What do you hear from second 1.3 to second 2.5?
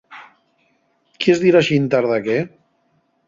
dir a xintar daqué?